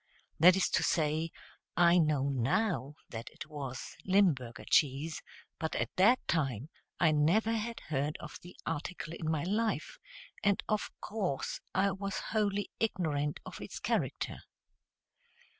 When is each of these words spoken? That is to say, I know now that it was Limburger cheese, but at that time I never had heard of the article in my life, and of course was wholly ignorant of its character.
That 0.39 0.55
is 0.55 0.67
to 0.71 0.81
say, 0.81 1.29
I 1.77 1.99
know 1.99 2.27
now 2.29 2.95
that 3.11 3.29
it 3.29 3.45
was 3.45 3.95
Limburger 4.03 4.65
cheese, 4.67 5.21
but 5.59 5.75
at 5.75 5.95
that 5.97 6.17
time 6.27 6.69
I 6.99 7.11
never 7.11 7.51
had 7.53 7.81
heard 7.81 8.17
of 8.19 8.39
the 8.41 8.55
article 8.65 9.13
in 9.13 9.29
my 9.29 9.43
life, 9.43 9.99
and 10.43 10.63
of 10.67 10.89
course 11.01 11.59
was 11.75 12.17
wholly 12.31 12.71
ignorant 12.79 13.41
of 13.45 13.61
its 13.61 13.77
character. 13.79 14.37